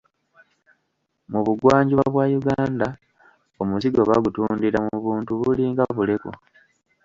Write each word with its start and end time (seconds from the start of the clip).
Mu 1.31 1.39
Bugwanjuba 1.45 2.03
bwa 2.13 2.25
Uganda 2.39 2.87
omuzigo 3.61 4.01
bagutundira 4.09 4.79
mu 4.87 4.97
buntu 5.03 5.31
bulinga 5.41 5.83
buleku. 5.95 6.31